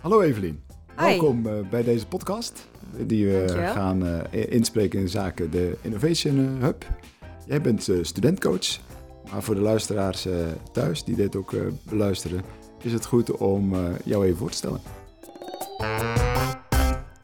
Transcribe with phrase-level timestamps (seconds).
[0.00, 0.64] Hallo Evelien.
[0.96, 4.20] Welkom uh, bij deze podcast die we gaan uh,
[4.52, 6.84] inspreken in zaken de Innovation Hub.
[7.46, 8.78] Jij bent studentcoach,
[9.30, 10.26] maar voor de luisteraars
[10.72, 12.42] thuis die dit ook beluisteren,
[12.82, 13.74] is het goed om
[14.04, 14.80] jou even voor te stellen.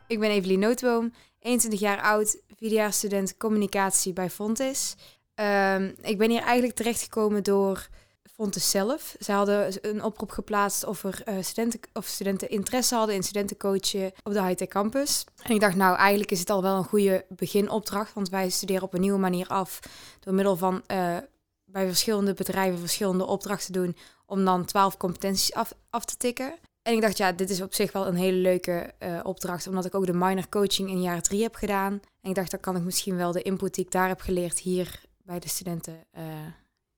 [0.06, 4.96] Ik ben Evelien Nootboom, 21 jaar oud, vierdejaarsstudent communicatie bij Fontis.
[5.34, 7.88] Um, ik ben hier eigenlijk terechtgekomen door
[8.34, 9.16] Fontes zelf.
[9.20, 14.12] Ze hadden een oproep geplaatst of er uh, studenten, of studenten interesse hadden in studentencoachen
[14.22, 15.24] op de high-tech campus.
[15.42, 18.82] En ik dacht, nou, eigenlijk is het al wel een goede beginopdracht, want wij studeren
[18.82, 19.80] op een nieuwe manier af
[20.20, 21.16] door middel van uh,
[21.64, 23.96] bij verschillende bedrijven verschillende opdrachten doen
[24.26, 26.54] om dan 12 competenties af, af te tikken.
[26.82, 29.84] En ik dacht, ja, dit is op zich wel een hele leuke uh, opdracht, omdat
[29.84, 31.92] ik ook de minor coaching in jaar drie heb gedaan.
[32.20, 34.58] En ik dacht, dan kan ik misschien wel de input die ik daar heb geleerd
[34.58, 36.06] hier bij de studenten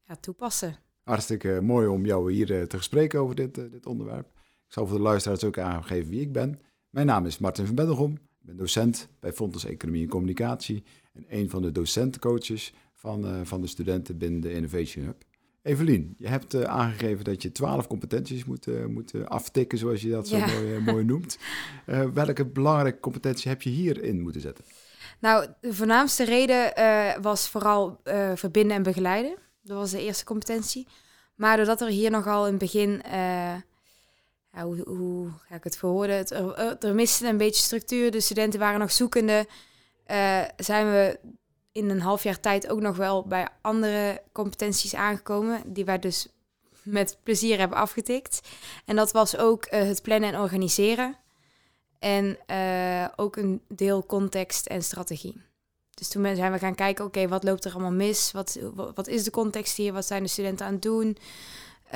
[0.03, 0.90] ja, toepassen.
[1.03, 4.27] Hartstikke mooi om jou hier eh, te gespreken over dit, eh, dit onderwerp.
[4.67, 6.61] Ik zal voor de luisteraars ook aangeven wie ik ben.
[6.91, 8.13] Mijn naam is Martin van Bendelgom.
[8.13, 13.41] Ik ben docent bij Fontes Economie en Communicatie en een van de docentencoaches van, uh,
[13.43, 15.23] van de studenten binnen de Innovation Hub.
[15.63, 20.11] Evelien, je hebt uh, aangegeven dat je twaalf competenties moet, uh, moet aftikken, zoals je
[20.11, 21.39] dat zo mooi, mooi, noemt.
[22.15, 24.65] welke belangrijke competentie heb je hierin moeten zetten?
[25.19, 26.73] Nou, de voornaamste reden
[27.23, 28.01] was vooral
[28.35, 29.37] verbinden en begeleiden.
[29.71, 30.87] Dat was de eerste competentie.
[31.35, 33.03] Maar doordat er hier nogal in het begin,
[34.53, 36.29] ja, hoe, hoe, ga ik het verwoorden?
[36.81, 38.11] Er, miste een beetje structuur.
[38.11, 39.47] De studenten waren nog zoekende.
[40.07, 41.19] Uh, zijn we
[41.73, 45.63] in een half jaar tijd ook nog wel bij andere competenties aangekomen.
[45.67, 46.29] Die wij dus
[46.83, 48.41] met plezier hebben afgetikt.
[48.85, 51.17] En dat was ook uh, het plannen en organiseren.
[51.99, 52.39] En
[53.17, 55.50] ook een deel context en strategie.
[56.01, 58.33] Dus toen zijn we gaan kijken, oké, wat loopt er allemaal mis?
[58.33, 58.59] Wat,
[58.95, 59.93] wat is de context hier?
[59.93, 61.17] Wat zijn de studenten aan het doen?
[61.87, 61.93] Uh,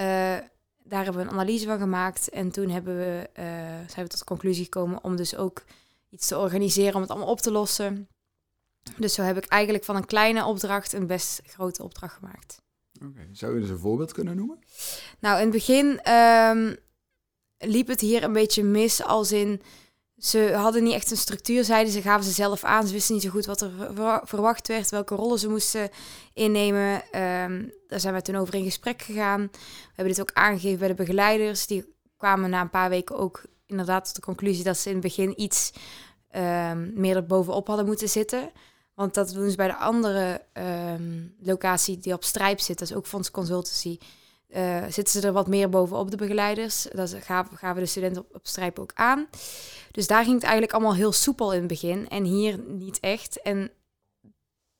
[0.82, 2.28] daar hebben we een analyse van gemaakt.
[2.28, 3.44] En toen hebben we, uh,
[3.88, 5.64] zijn we tot de conclusie gekomen om dus ook
[6.10, 8.08] iets te organiseren om het allemaal op te lossen.
[8.96, 12.62] Dus zo heb ik eigenlijk van een kleine opdracht een best grote opdracht gemaakt.
[13.04, 14.58] Oké, Zou je dus een voorbeeld kunnen noemen?
[15.18, 16.76] Nou, in het begin um,
[17.58, 19.62] liep het hier een beetje mis als in
[20.18, 22.86] ze hadden niet echt een structuur, zeiden ze, gaven ze zelf aan.
[22.86, 23.70] Ze wisten niet zo goed wat er
[24.24, 25.90] verwacht werd, welke rollen ze moesten
[26.32, 26.94] innemen.
[26.94, 29.40] Um, daar zijn we toen over in gesprek gegaan.
[29.52, 31.66] We hebben dit ook aangegeven bij de begeleiders.
[31.66, 35.04] Die kwamen na een paar weken ook inderdaad tot de conclusie dat ze in het
[35.04, 35.72] begin iets
[36.36, 38.50] um, meer er bovenop hadden moeten zitten.
[38.94, 40.42] Want dat doen ze bij de andere
[40.92, 43.98] um, locatie die op Strijp zit, dat is ook Fonds Consultancy.
[44.56, 46.86] Uh, zitten ze er wat meer bovenop de begeleiders.
[46.92, 49.26] Dat gaven, gaven de studenten op, op ook aan.
[49.90, 53.42] Dus daar ging het eigenlijk allemaal heel soepel in het begin en hier niet echt.
[53.42, 53.70] En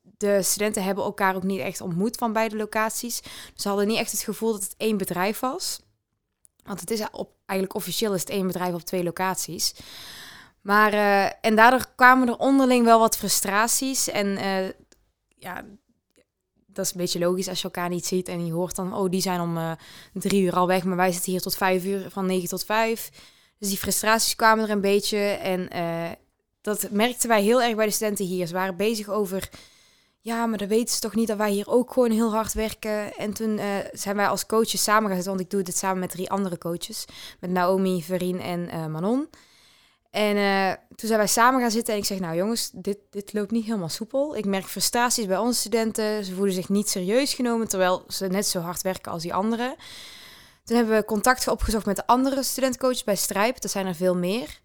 [0.01, 3.21] de studenten hebben elkaar ook niet echt ontmoet van beide locaties.
[3.23, 5.81] Dus ze hadden niet echt het gevoel dat het één bedrijf was.
[6.65, 9.75] Want het is op, eigenlijk officieel is het één bedrijf op twee locaties.
[10.61, 14.09] Maar, uh, en daardoor kwamen er onderling wel wat frustraties.
[14.09, 14.69] En uh,
[15.29, 15.65] ja,
[16.75, 19.11] dat is een beetje logisch als je elkaar niet ziet en je hoort dan, oh,
[19.11, 19.73] die zijn om uh,
[20.12, 23.11] drie uur al weg, maar wij zitten hier tot vijf uur, van negen tot vijf.
[23.59, 25.19] Dus die frustraties kwamen er een beetje.
[25.19, 26.11] En uh,
[26.61, 28.47] dat merkten wij heel erg bij de studenten hier.
[28.47, 29.51] Ze waren bezig over,
[30.21, 33.17] ja, maar dan weten ze toch niet dat wij hier ook gewoon heel hard werken.
[33.17, 35.99] En toen uh, zijn wij als coaches samen gaan zitten, want ik doe dit samen
[35.99, 37.05] met drie andere coaches.
[37.41, 39.29] Met Naomi, Verien en Manon.
[40.15, 43.33] En uh, toen zijn wij samen gaan zitten en ik zeg, nou jongens, dit, dit
[43.33, 44.37] loopt niet helemaal soepel.
[44.37, 46.25] Ik merk frustraties bij onze studenten.
[46.25, 49.77] Ze voelen zich niet serieus genomen, terwijl ze net zo hard werken als die anderen.
[50.65, 53.61] Toen hebben we contact opgezocht met de andere studentcoaches bij Strijp.
[53.61, 54.59] Dat zijn er veel meer.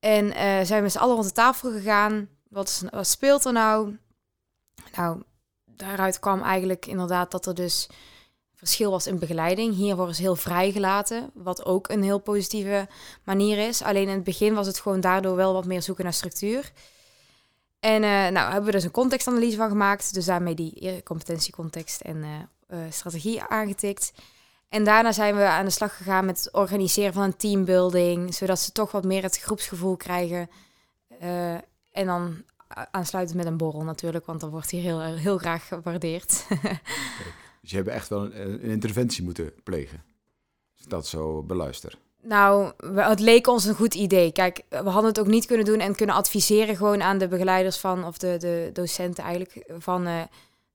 [0.00, 2.28] En uh, zijn we met z'n allen rond de tafel gegaan.
[2.48, 3.98] Wat, wat speelt er nou?
[4.96, 5.22] Nou,
[5.64, 7.88] daaruit kwam eigenlijk inderdaad dat er dus
[8.62, 9.74] verschil was in begeleiding.
[9.74, 12.88] Hier worden ze heel vrijgelaten, wat ook een heel positieve
[13.24, 13.82] manier is.
[13.82, 16.72] Alleen in het begin was het gewoon daardoor wel wat meer zoeken naar structuur.
[17.80, 20.14] En uh, nou hebben we dus een contextanalyse van gemaakt.
[20.14, 24.12] Dus daarmee die competentiecontext en uh, strategie aangetikt.
[24.68, 28.58] En daarna zijn we aan de slag gegaan met het organiseren van een teambuilding, zodat
[28.58, 30.50] ze toch wat meer het groepsgevoel krijgen.
[31.92, 32.44] En dan
[32.90, 36.46] aansluitend met een borrel natuurlijk, want dat wordt hier heel, heel graag gewaardeerd.
[37.62, 40.04] Dus je hebt echt wel een, interventie moeten plegen,
[40.74, 41.98] als ik dat zo beluister.
[42.22, 44.32] Nou, het leek ons een goed idee.
[44.32, 47.78] Kijk, we hadden het ook niet kunnen doen en kunnen adviseren gewoon aan de begeleiders
[47.78, 50.06] van, of de, de docenten eigenlijk, van...
[50.06, 50.22] Uh,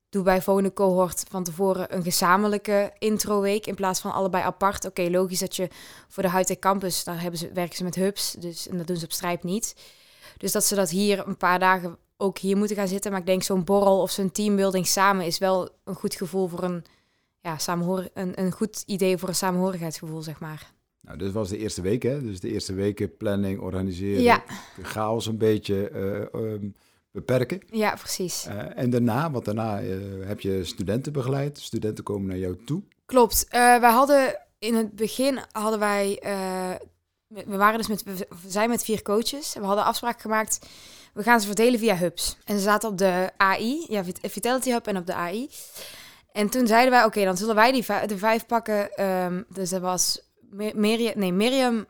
[0.09, 4.85] doe bij volgende cohort van tevoren een gezamenlijke introweek in plaats van allebei apart.
[4.85, 5.67] Oké, logisch dat je
[6.07, 8.97] voor de Hightech Campus, daar hebben ze, werken ze met hubs, dus, en dat doen
[8.97, 9.75] ze op Strijp niet.
[10.37, 13.11] Dus dat ze dat hier een paar dagen ook hier moeten gaan zitten.
[13.11, 16.63] Maar ik denk zo'n borrel of zo'n teambuilding samen is wel een goed gevoel voor
[16.63, 16.83] een
[17.41, 20.75] ja, samenhoor een, een goed idee voor een samenhorigheidsgevoel, zeg maar.
[21.01, 22.21] Nou, dit was de eerste week, hè?
[22.21, 24.43] Dus de eerste weken planning, organiseren, Ja.
[24.75, 26.69] de chaos een beetje eh, ehm,
[27.11, 27.61] beperken.
[27.71, 28.45] Ja, precies.
[28.45, 31.59] Eh, en daarna, want daarna eh, heb je studenten begeleid.
[31.59, 32.83] Studenten komen naar jou toe.
[33.05, 33.45] Klopt.
[33.49, 36.19] Wij hadden in het begin hadden wij.
[37.27, 38.03] we we waren dus met.
[38.03, 39.53] We zijn met vier coaches.
[39.53, 40.59] We hadden afspraak gemaakt.
[41.17, 42.37] We gaan ze verdelen via hubs.
[42.45, 45.49] En ze zaten op de AI, ja, Vit- Vitality Hub en op de AI.
[46.31, 48.93] En toen zeiden wij, oké, dan zullen wij die de vijf pakken.
[48.93, 51.85] Ehm, dus dat was Mi- Miriam, nee, Miriam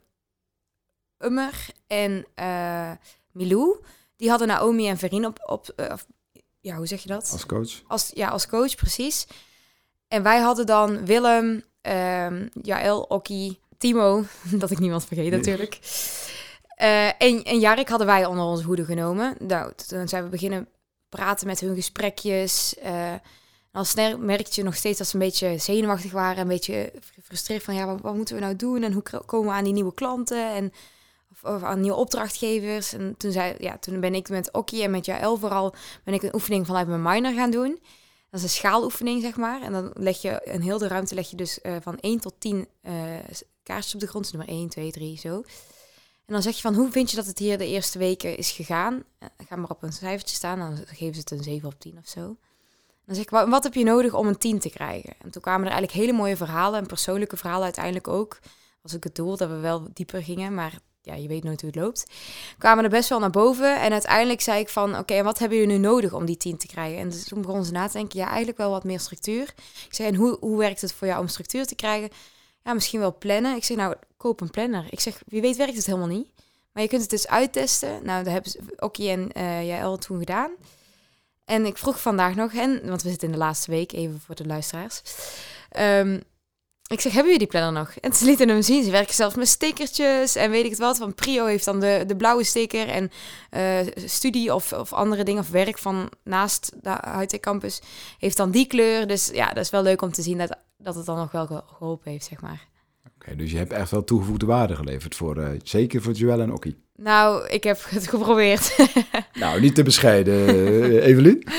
[1.20, 2.92] Ummer en eh,
[3.32, 3.80] Milou.
[4.16, 5.94] Die hadden Naomi en Verin op, op eh,
[6.60, 7.30] ja, hoe zeg je dat?
[7.32, 7.82] Als coach.
[7.88, 9.28] Als, ja, als coach, precies.
[10.08, 14.24] En wij hadden dan Willem, ehm Jaël, Okkie, Timo,
[14.62, 15.38] dat ik niemand vergeet Nee.
[15.40, 15.80] natuurlijk.
[16.78, 19.36] Eh, en, en Jarek hadden wij onder onze hoede genomen.
[19.40, 20.68] Nou, toen zijn we beginnen
[21.10, 22.76] praten met hun gesprekjes.
[22.78, 23.14] eh
[23.72, 26.42] al snel merkte je nog steeds dat ze een beetje zenuwachtig waren.
[26.42, 28.84] Een beetje gefrustreerd van, ja, wat, moeten we nou doen?
[28.84, 30.54] En hoe komen we aan die nieuwe klanten?
[30.54, 30.74] En
[31.32, 32.94] of, aan nieuwe opdrachtgevers.
[32.94, 35.74] En toen, zei, ja, toen ben ik met Okkie en met Jaël vooral...
[36.04, 37.80] ben ik een oefening vanuit mijn minor gaan doen.
[38.30, 39.62] Dat is een schaaloefening, zeg maar.
[39.62, 42.34] En dan leg je in heel de ruimte leg je dus eh, van 1 tot
[42.38, 42.94] 10 eh
[43.64, 44.34] kaartjes op de grond.
[44.34, 45.44] Nummer 1, 2, 3, zo.
[46.28, 48.52] En dan zeg je van, hoe vind je dat het hier de eerste weken is
[48.52, 49.04] gegaan?
[49.20, 51.98] Eh, ga maar op een cijfertje staan, dan geven ze het een 7 op 10
[51.98, 52.22] of zo.
[53.06, 55.14] Dan zeg ik, "Wa- wat heb je nodig om een 10 te krijgen?
[55.24, 58.40] En toen kwamen er eigenlijk hele mooie verhalen en persoonlijke verhalen uiteindelijk ook.
[58.82, 61.70] Was ook het doel dat we wel dieper gingen, maar ja, je weet nooit hoe
[61.70, 62.06] het loopt.
[62.58, 65.58] Kwamen er best wel naar boven en uiteindelijk zei ik van, oké, en wat hebben
[65.58, 67.00] jullie nu nodig om die 10 te krijgen?
[67.00, 69.54] En dus toen begonnen ze na te denken, ja, eigenlijk wel wat meer structuur.
[69.86, 72.10] Ik zei, en hoe, hoe werkt het voor jou om structuur te krijgen?
[72.68, 73.56] Ja, misschien wel plannen.
[73.56, 74.86] Ik zeg, nou, koop een planner.
[74.90, 76.28] Ik zeg, wie weet werkt het helemaal niet.
[76.72, 78.04] Maar je kunt het dus uittesten.
[78.04, 80.52] Nou, dat hebben Okkie en eh Jaël toen gedaan.
[81.46, 84.36] En ik vroeg vandaag nog hen, want we zitten in de laatste week, even voor
[84.36, 85.02] de luisteraars.
[85.70, 86.20] Ehm,
[86.88, 87.94] ik zeg, hebben jullie die planner nog?
[88.02, 88.84] En ze lieten hem zien.
[88.84, 90.98] Ze werken zelfs met stickertjes en weet ik het wat.
[90.98, 93.12] Want Prio heeft dan de, de blauwe sticker en
[93.50, 97.82] eh, studie of, of andere dingen of werk van naast de Hightech Campus
[98.20, 99.08] heeft dan die kleur.
[99.08, 101.46] Dus ja, dat is wel leuk om te zien dat, dat het dan nog wel
[101.46, 102.68] ge- geholpen heeft, zeg maar.
[103.20, 106.54] Oké, dus je hebt echt wel toegevoegde waarde geleverd voor, eh, zeker voor Joelle en
[106.54, 106.84] Okkie.
[106.96, 108.76] Nou, ik heb het geprobeerd.
[109.34, 111.44] Nou, niet te bescheiden, eh, Evelien.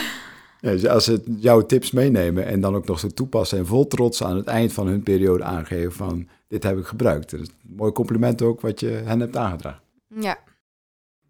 [0.60, 3.86] Ja, dus als ze jouw tips meenemen en dan ook nog zo toepassen en vol
[3.86, 7.30] trots aan het eind van hun periode aangeven van dit heb ik gebruikt.
[7.30, 9.80] Dat is een mooi compliment ook wat je hen hebt aangedragen.
[10.08, 10.38] ja.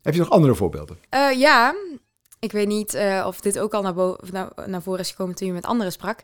[0.02, 0.98] Heb je nog andere voorbeelden?
[1.08, 1.75] Eh, ja,
[2.38, 5.10] ik weet niet eh, of dit ook al naar, bo- of naar, naar voren is
[5.10, 6.20] gekomen toen je met anderen sprak.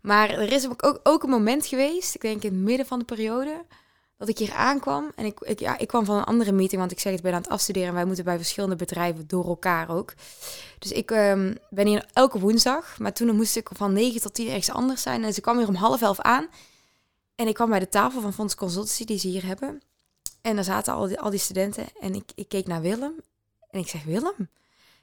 [0.00, 2.98] Maar er is ook, ook, ook een moment geweest, ik denk in het midden van
[2.98, 3.64] de periode,
[4.20, 5.12] dat ik hier aankwam.
[5.14, 7.32] En ik, ik, ja, ik kwam van een andere meeting, want ik zeg het, ben
[7.32, 7.88] aan het afstuderen.
[7.88, 10.14] En wij moeten bij verschillende bedrijven door elkaar ook.
[10.78, 12.98] Dus ik ehm, ben hier elke woensdag.
[12.98, 15.24] Maar toen moest ik van 9 tot 10 ergens anders zijn.
[15.24, 16.46] En ze kwam hier om half elf aan.
[17.34, 19.82] En ik kwam bij de tafel van Fonds Consultancy die ze hier hebben.
[20.40, 21.86] En daar zaten al die, al die studenten.
[22.00, 23.14] En ik, ik keek naar Willem.
[23.70, 24.48] En ik zeg, Willem?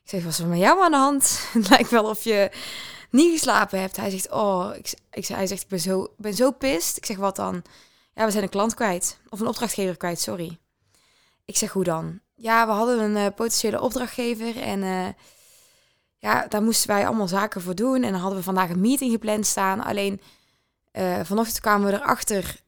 [0.03, 1.39] Ik zeg, wat is er met jou aan de hand?
[1.53, 2.51] Het lijkt wel of je
[3.09, 3.95] niet geslapen hebt.
[3.95, 6.97] Hij zegt, oh, ik, ik, hij zegt, ik ben zo, ben zo pist.
[6.97, 7.63] Ik zeg, wat dan?
[8.17, 9.19] Ja, we zijn een klant kwijt.
[9.29, 10.57] Of een opdrachtgever kwijt, sorry.
[11.45, 12.19] Ik zeg, hoe dan?
[12.35, 15.07] Ja, we hadden een eh, potentiële opdrachtgever en eh,
[16.17, 18.03] ja, daar moesten wij allemaal zaken voor doen.
[18.03, 19.83] En dan hadden we vandaag een meeting gepland staan.
[19.83, 20.21] Alleen
[20.91, 22.61] eh, vanochtend kwamen we erachter,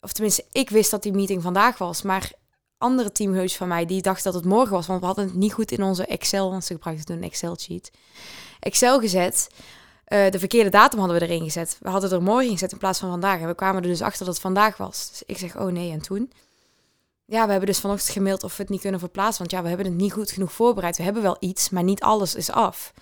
[0.00, 2.32] of tenminste, ik wist dat die meeting vandaag was, maar
[2.78, 5.52] andere teamheus van mij die dachten dat het morgen was, want we hadden het niet
[5.52, 7.90] goed in onze Excel, want ze gebruikten een Excel sheet,
[8.60, 9.48] Excel gezet.
[10.08, 11.78] Eh, de verkeerde datum hadden we erin gezet.
[11.80, 13.40] We hadden er morgen gezet in plaats van vandaag.
[13.40, 15.08] En we kwamen er dus achter dat het vandaag was.
[15.10, 16.32] Dus ik zeg, oh nee, en toen?
[17.24, 19.38] Ja, we hebben dus vanochtend gemaild of we het niet kunnen verplaatsen.
[19.38, 20.96] Want ja, we hebben het niet goed genoeg voorbereid.
[20.96, 22.92] We hebben wel iets, maar niet alles is af.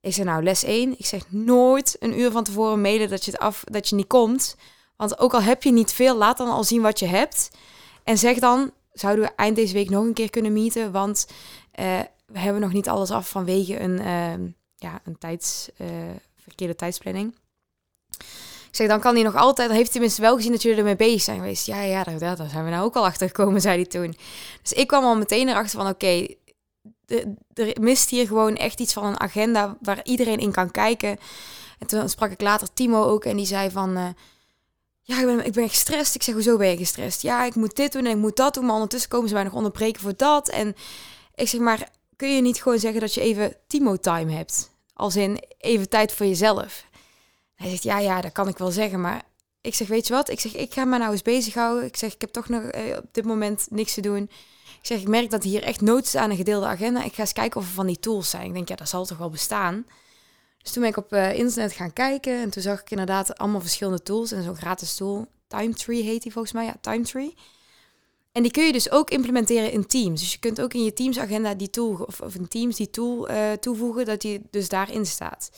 [0.00, 0.98] Ik zeg, nou, les 1.
[0.98, 4.06] Ik zeg, nooit een uur van tevoren mailen dat je, het af, dat je niet
[4.06, 4.56] komt.
[4.96, 7.50] Want ook al heb je niet veel, laat dan al zien wat je hebt.
[8.04, 10.92] En zeg dan, zouden we eind deze week nog een keer kunnen meeten?
[10.92, 11.26] Want
[11.70, 15.86] eh, we hebben nog niet alles af vanwege een, ehm, ja, een tijds, eh,
[16.36, 17.34] verkeerde tijdsplanning.
[18.68, 20.96] Ik zeg, dan kan hij nog altijd, heeft hij tenminste wel gezien dat jullie ermee
[20.96, 21.66] bezig zijn geweest.
[21.66, 24.16] Ja, ja, daar, zijn we nou ook al achter gekomen, zei hij toen.
[24.62, 26.26] Dus ik kwam al meteen erachter van, oké,
[27.54, 31.18] er mist hier gewoon echt iets van een agenda waar iedereen in kan kijken.
[31.78, 33.96] En toen sprak ik later Timo ook en die zei van...
[33.96, 34.08] eh,
[35.06, 36.14] ja, ik ben, ik ben gestrest.
[36.14, 37.22] Ik zeg, hoezo ben je gestrest?
[37.22, 38.64] Ja, ik moet dit doen en ik moet dat doen.
[38.64, 40.48] Maar ondertussen komen ze mij nog onderbreken voor dat.
[40.48, 40.74] En
[41.34, 44.70] ik zeg, maar kun je niet gewoon zeggen dat je even Timo-time hebt?
[44.94, 46.84] Als in even tijd voor jezelf.
[47.54, 49.00] Hij zegt, ja, ja, dat kan ik wel zeggen.
[49.00, 49.22] Maar
[49.60, 50.28] ik zeg, weet je wat?
[50.28, 51.84] Ik zeg, ik ga me nou eens bezighouden.
[51.84, 54.22] Ik zeg, ik heb toch nog eh, op dit moment niks te doen.
[54.80, 57.04] Ik zeg, ik merk dat hier echt nood is aan een gedeelde agenda.
[57.04, 58.46] Ik ga eens kijken of er van die tools zijn.
[58.46, 59.86] Ik denk, ja, dat zal toch wel bestaan.
[60.62, 63.60] Dus toen ben ik op eh, internet gaan kijken en toen zag ik inderdaad allemaal
[63.60, 65.26] verschillende tools en zo'n gratis tool.
[65.46, 67.34] Timetree heet die volgens mij, ja, Timetree.
[68.34, 70.20] En die kun je dus ook implementeren in Teams.
[70.20, 72.90] Dus je kunt ook in je Teams agenda die tool, of, of in Teams die
[72.90, 75.50] tool uh, toevoegen, dat die dus daarin staat.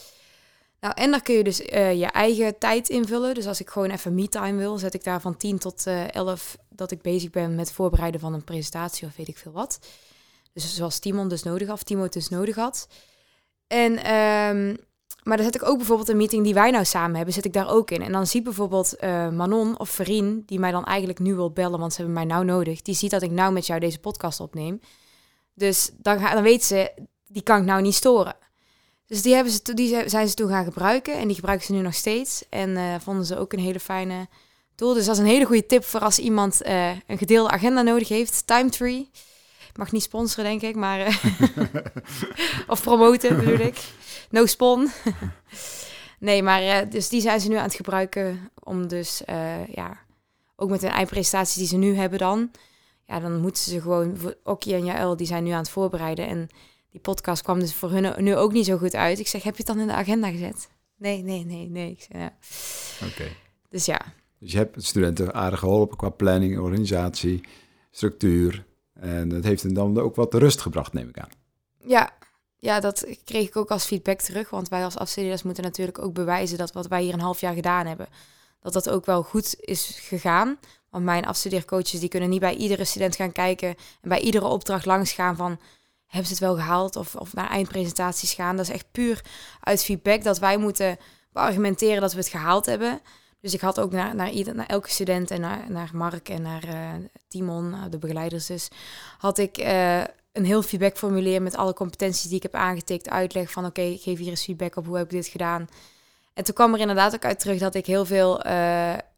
[0.80, 3.34] Nou, en dan kun je dus uh, je eigen tijd invullen.
[3.34, 6.56] Dus als ik gewoon even me-time wil, zet ik daar van 10 tot uh, 11
[6.68, 9.78] dat ik bezig ben met voorbereiden van een presentatie of weet ik veel wat.
[10.52, 12.88] Dus zoals Timon dus nodig had, Timo dus nodig had.
[13.66, 14.76] En, um,
[15.26, 17.52] maar dan zet ik ook bijvoorbeeld een meeting die wij nou samen hebben, zet ik
[17.52, 18.02] daar ook in.
[18.02, 21.78] En dan ziet bijvoorbeeld uh, Manon of Verien, die mij dan eigenlijk nu wil bellen,
[21.78, 22.82] want ze hebben mij nou nodig.
[22.82, 24.80] Die ziet dat ik nou met jou deze podcast opneem.
[25.54, 26.92] Dus dan, ga, dan weet ze,
[27.26, 28.36] die kan ik nou niet storen.
[29.06, 31.80] Dus die, hebben ze, die zijn ze toen gaan gebruiken en die gebruiken ze nu
[31.80, 32.44] nog steeds.
[32.48, 34.26] En uh, vonden ze ook een hele fijne
[34.74, 34.94] tool.
[34.94, 38.08] Dus dat is een hele goede tip voor als iemand uh, een gedeelde agenda nodig
[38.08, 38.46] heeft.
[38.46, 39.10] Timetree.
[39.76, 41.06] Mag niet sponsoren, denk ik, maar...
[41.06, 41.16] Uh,
[42.66, 43.78] of promoten, bedoel ik.
[44.30, 44.90] No spon.
[46.18, 49.22] nee, maar dus die zijn ze nu aan het gebruiken om dus,
[49.74, 50.04] ja...
[50.58, 52.50] Ook met hun eindpresentaties die ze nu hebben dan...
[53.06, 54.34] Ja, dan moeten ze gewoon...
[54.44, 56.48] Okkie en Jaël, die zijn nu aan het voorbereiden en
[56.90, 59.18] die podcast kwam dus voor hun nu ook niet zo goed uit.
[59.18, 60.68] Ik zeg, heb je het dan in de agenda gezet?
[60.96, 61.90] Nee, nee, nee, nee.
[61.90, 62.32] Ik zeg, ja.
[63.02, 63.12] Oké.
[63.12, 63.36] Okay.
[63.68, 64.00] Dus ja.
[64.38, 67.40] Dus je hebt studenten aardig geholpen qua planning, organisatie,
[67.90, 68.65] structuur.
[69.00, 71.30] En dat heeft hen dan ook wat rust gebracht, neem ik aan.
[71.78, 72.10] Ja,
[72.58, 74.50] ja, dat kreeg ik ook als feedback terug.
[74.50, 77.54] Want wij als afstudeerders moeten natuurlijk ook bewijzen dat wat wij hier een half jaar
[77.54, 78.08] gedaan hebben,
[78.60, 80.58] dat dat ook wel goed is gegaan.
[80.90, 83.68] Want mijn afstudeercoaches die kunnen niet bij iedere student gaan kijken
[84.00, 85.58] en bij iedere opdracht langs gaan van
[86.06, 88.56] hebben ze het wel gehaald of, of naar eindpresentaties gaan.
[88.56, 89.24] Dat is echt puur
[89.60, 90.96] uit feedback dat wij moeten
[91.32, 93.00] beargumenteren dat we het gehaald hebben.
[93.46, 96.42] Dus ik had ook naar, naar, ieder, naar elke student en naar, naar Mark en
[96.42, 96.90] naar uh,
[97.28, 98.68] Timon, de begeleiders dus,
[99.18, 100.00] had ik uh,
[100.32, 104.28] een heel feedbackformulier met alle competenties die ik heb aangetikt, uitleg van oké, geef hier
[104.28, 105.68] eens feedback op hoe heb ik dit gedaan.
[106.34, 108.34] En toen kwam er inderdaad ook uit terug dat ik heel veel,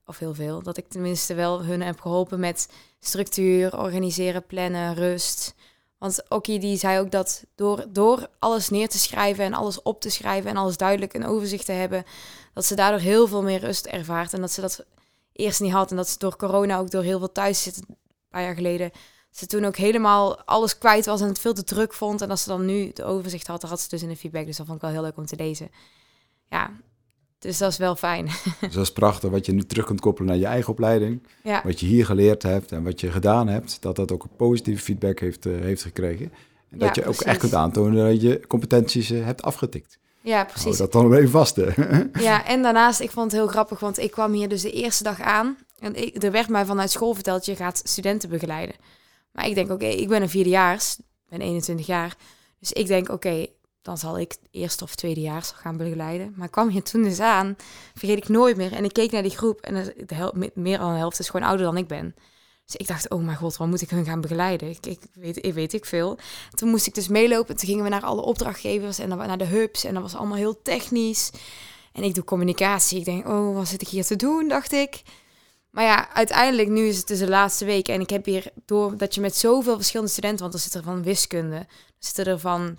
[0.07, 2.69] of heel veel, dat ik tenminste wel hun heb geholpen met
[3.01, 5.55] structuur, organiseren, plannen, rust.
[5.99, 10.01] Want Oki die zei ook dat door, door alles neer te schrijven en alles op
[10.01, 12.05] te schrijven en alles duidelijk een overzicht te hebben,
[12.55, 14.33] dat ze daardoor heel veel meer rust ervaart.
[14.33, 14.85] En dat ze dat
[15.33, 15.91] eerst niet had.
[15.91, 17.97] En dat ze door corona ook door heel veel thuis zitten, een
[18.31, 18.91] paar jaar geleden,
[19.31, 22.21] ze toen ook helemaal alles kwijt was en het veel te druk vond.
[22.21, 24.47] En als ze dan nu de overzicht had, dan had ze dus in de feedback.
[24.47, 25.71] Dus dat vond ik wel heel leuk om te lezen.
[26.49, 26.71] Ja,
[27.39, 28.27] dus dat is wel fijn.
[28.61, 31.23] Dus dat is prachtig wat je nu terug kunt koppelen naar je eigen opleiding.
[31.43, 31.63] Ja.
[31.65, 33.83] Wat je hier geleerd hebt en wat je gedaan hebt.
[33.83, 36.33] Dat dat ook een positieve feedback heeft, uh, heeft gekregen.
[36.71, 39.99] En dat Ja, je ook echt kunt aantonen dat je competenties uh, hebt afgetikt.
[40.21, 40.77] Ja, precies.
[40.77, 41.57] dat dan even vast.
[41.57, 41.71] Hè?
[42.21, 45.03] Ja, en daarnaast, ik vond het heel grappig, want ik kwam hier dus de eerste
[45.03, 45.57] dag aan.
[45.79, 48.77] En ik, er werd mij vanuit school verteld, je gaat studenten begeleiden.
[49.33, 52.17] Maar ik denk, oké, ik ben een vierdejaars, ben 21 jaar.
[52.59, 53.47] Dus ik denk, oké,
[53.89, 56.35] dan zal ik eerste of tweedejaars gaan begeleiden.
[56.37, 57.57] Maar kwam hier toen dus aan,
[57.95, 58.73] vergeet ik nooit meer.
[58.73, 61.49] En ik keek naar die groep en de hel- meer dan de helft is gewoon
[61.49, 62.15] ouder dan ik ben.
[62.65, 64.69] Dus ik dacht, oh mijn god, wat moet ik hun gaan begeleiden?
[64.69, 66.19] Ik, ik, weet, ik weet ik veel.
[66.55, 67.57] Toen moest ik dus meelopen.
[67.57, 69.85] Toen gingen we naar alle opdrachtgevers en naar de hubs.
[69.85, 71.31] En dat was allemaal heel technisch.
[71.93, 72.99] En ik doe communicatie.
[72.99, 75.03] Ik denk, oh, wat zit ik hier te doen, dacht ik.
[75.71, 77.89] Maar ja, uiteindelijk, nu is het dus de laatste week.
[77.89, 80.41] En ik heb hier, door dat je met zoveel verschillende studenten...
[80.41, 81.67] want er zitten er van wiskunde, er
[81.99, 82.79] zitten er van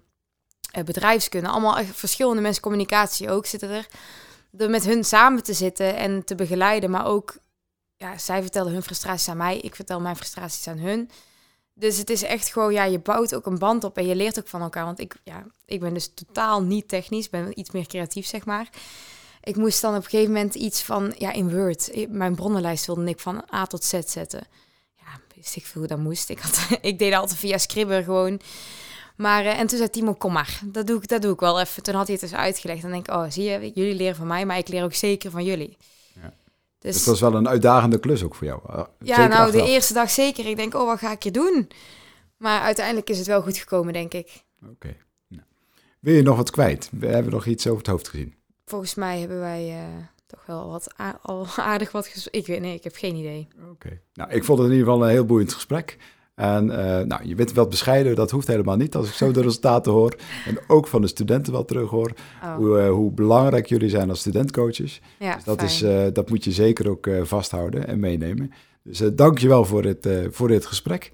[0.83, 1.49] bedrijfskunde...
[1.49, 3.87] allemaal verschillende mensen, communicatie ook zitten er.
[4.51, 6.89] Door met hun samen te zitten en te begeleiden.
[6.89, 7.37] Maar ook,
[7.95, 9.57] ja, zij vertelden hun frustraties aan mij.
[9.57, 11.09] Ik vertel mijn frustraties aan hun.
[11.73, 14.39] Dus het is echt gewoon, ja, je bouwt ook een band op en je leert
[14.39, 14.85] ook van elkaar.
[14.85, 18.69] Want ik, ja, ik ben dus totaal niet technisch, ben iets meer creatief, zeg maar.
[19.43, 23.09] Ik moest dan op een gegeven moment iets van, ja, in Word, mijn bronnenlijst wilde
[23.09, 24.47] ik van A tot Z zetten.
[24.95, 26.29] Ja, wist ik veel hoe dat moest.
[26.29, 28.39] Ik, had, ik deed altijd via Scribbr gewoon.
[29.19, 31.59] Maar, eh, en toen zei Timo, kom maar, dat doe, ik, dat doe ik wel
[31.59, 31.83] even.
[31.83, 32.81] Toen had hij het dus uitgelegd.
[32.81, 35.31] Dan denk ik, oh, zie je, jullie leren van mij, maar ik leer ook zeker
[35.31, 35.77] van jullie.
[36.21, 36.33] Ja.
[36.79, 38.61] Dus, Dus dat is wel een uitdagende klus ook voor jou.
[38.69, 40.45] Uh, ja, zeker nou, de eerste dag zeker.
[40.45, 41.69] Ik denk, oh, wat ga ik hier doen?
[42.37, 44.43] Maar uiteindelijk is het wel goed gekomen, denk ik.
[44.71, 44.95] Oké.
[45.27, 45.43] Nou.
[45.99, 46.89] Wil je nog wat kwijt?
[46.91, 48.35] We hebben nog iets over het hoofd gezien.
[48.65, 52.83] Volgens mij hebben wij eh, toch wel wat al aardig wat Ik weet, nee, ik
[52.83, 53.47] heb geen idee.
[53.71, 54.01] Oké.
[54.13, 55.97] Nou, ik vond het in ieder geval een heel boeiend gesprek.
[56.39, 59.41] En eh, nou, je bent wel bescheiden, dat hoeft helemaal niet als ik zo de
[59.41, 60.15] resultaten hoor.
[60.45, 62.11] En ook van de studenten wel terug hoor.
[62.43, 65.01] Oh, Hoe, eh, hoe belangrijk jullie zijn als studentcoaches.
[65.19, 65.69] ja, Dus dat, fijn.
[65.69, 68.51] is, eh, dat moet je zeker ook vasthouden en meenemen.
[68.83, 71.11] Dus eh dank je wel voor dit, voor dit gesprek.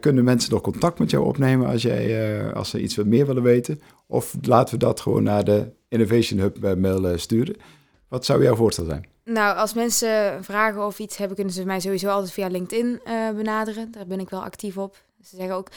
[0.00, 3.42] Kunnen mensen nog contact met jou opnemen als, jij, als ze iets wat meer willen
[3.42, 3.80] weten?
[4.06, 7.56] Of laten we dat gewoon naar de Innovation Hub mail sturen?
[8.08, 9.06] Wat zou jouw voorstel zijn?
[9.32, 13.30] Nou, als mensen vragen of iets hebben, kunnen ze mij sowieso altijd via LinkedIn eh,
[13.30, 13.90] benaderen.
[13.90, 15.04] Daar ben ik wel actief op.
[15.22, 15.68] Ze zeggen ook,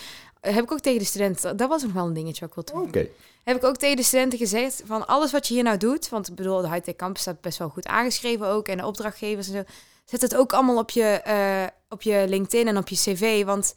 [0.42, 2.82] heb ik ook tegen de studenten, dat was nog wel een dingetje wat ik wil
[2.82, 2.92] Oké.
[2.92, 3.10] doen.
[3.44, 6.28] Heb ik ook tegen de studenten gezegd van alles wat je hier nou doet, want
[6.28, 9.54] ik bedoel, de Hightech Campus staat best wel goed aangeschreven ook en de opdrachtgevers en
[9.54, 9.64] zo.
[10.06, 13.76] Zet het ook allemaal op je, eh, op je LinkedIn en op je cv, want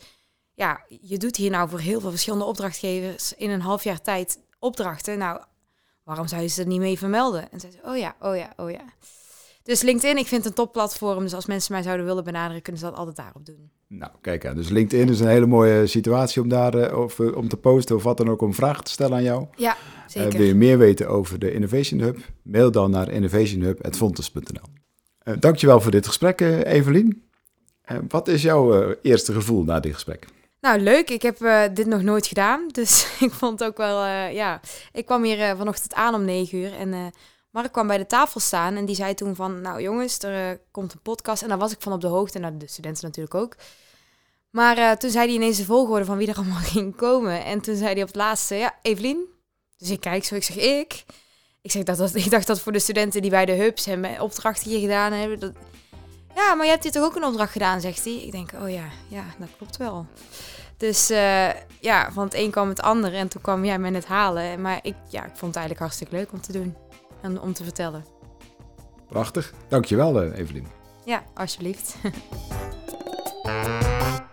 [0.55, 4.39] ja, je doet hier nou voor heel veel verschillende opdrachtgevers in een half jaar tijd
[4.59, 5.19] opdrachten.
[5.19, 5.41] Nou,
[6.03, 7.51] waarom zou je ze er niet mee vermelden?
[7.51, 8.85] En zei ze, oh ja, oh ja, oh ja.
[9.63, 11.23] Dus LinkedIn, ik vind het een topplatform.
[11.23, 13.71] Dus als mensen mij zouden willen benaderen, kunnen ze dat altijd daarop doen.
[13.89, 14.57] Nou, kijk aan.
[14.57, 17.97] Dus LinkedIn is een hele mooie situatie om daar eh, of, eh, om te posten
[17.97, 19.47] of wat dan ook om vragen te stellen aan jou.
[19.57, 20.39] Ja, Eh, zeker.
[20.39, 22.19] wil je meer weten over de Innovation Hub?
[22.43, 25.35] Mail dan naar innovationhub.fontes.nl.
[25.39, 27.23] Dankjewel voor dit gesprek, Evelien.
[28.09, 30.27] Wat is jouw eerste gevoel na dit gesprek?
[30.61, 31.11] Nou, leuk.
[31.11, 31.37] Ik heb
[31.75, 32.69] dit nog nooit gedaan.
[32.73, 34.61] Dus ik vond ook wel, ja.
[34.93, 36.73] Ik kwam hier vanochtend aan om negen uur.
[36.75, 37.13] En
[37.53, 38.77] Mark kwam bij de tafel staan.
[38.77, 41.43] En die zei toen van, nou jongens, er eh, komt een podcast.
[41.43, 42.39] En daar was ik van op de hoogte.
[42.39, 43.57] En de studenten natuurlijk ook.
[44.51, 47.45] Maar eh, toen zei hij ineens de volgorde van wie er allemaal ging komen.
[47.45, 49.27] En toen zei hij op het laatste, ja, Evelien.
[49.77, 51.05] Dus ik kijk zo, ik zeg ik.
[51.63, 54.01] Ik, zeg, dat, dat, ik dacht dat voor de studenten die bij de hubs en
[54.01, 55.41] bij opdrachten hier gedaan hebben.
[55.41, 55.53] Dat...
[56.35, 58.15] Ja, maar je hebt hier toch ook een opdracht gedaan, zegt hij.
[58.15, 60.07] Ik denk, oh ja, ja, dat klopt wel.
[60.77, 61.49] Dus eh,
[61.81, 64.61] ja, van het een kwam het ander en toen kwam jij me net halen.
[64.61, 66.77] Maar ik, ja, ik vond het eigenlijk hartstikke leuk om te doen
[67.23, 68.05] en om te vertellen.
[69.09, 69.53] Prachtig.
[69.69, 70.67] Dankjewel, eh, Evelien.
[71.05, 71.97] Ja, alsjeblieft.